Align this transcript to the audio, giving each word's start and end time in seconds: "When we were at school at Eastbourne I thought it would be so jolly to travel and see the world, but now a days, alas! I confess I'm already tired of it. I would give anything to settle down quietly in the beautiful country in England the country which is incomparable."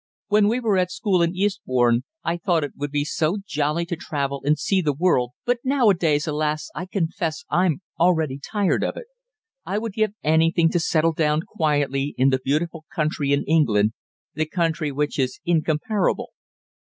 "When 0.29 0.47
we 0.47 0.59
were 0.59 0.77
at 0.79 0.89
school 0.89 1.21
at 1.21 1.29
Eastbourne 1.33 2.05
I 2.23 2.35
thought 2.37 2.63
it 2.63 2.75
would 2.75 2.89
be 2.89 3.05
so 3.05 3.37
jolly 3.45 3.85
to 3.85 3.95
travel 3.95 4.41
and 4.43 4.57
see 4.57 4.81
the 4.81 4.95
world, 4.95 5.33
but 5.45 5.59
now 5.63 5.91
a 5.91 5.93
days, 5.93 6.25
alas! 6.25 6.71
I 6.73 6.87
confess 6.87 7.45
I'm 7.51 7.83
already 7.99 8.39
tired 8.39 8.83
of 8.83 8.97
it. 8.97 9.05
I 9.63 9.77
would 9.77 9.93
give 9.93 10.15
anything 10.23 10.71
to 10.71 10.79
settle 10.79 11.13
down 11.13 11.41
quietly 11.43 12.15
in 12.17 12.29
the 12.31 12.39
beautiful 12.43 12.85
country 12.91 13.31
in 13.31 13.43
England 13.43 13.93
the 14.33 14.47
country 14.47 14.91
which 14.91 15.19
is 15.19 15.39
incomparable." 15.45 16.31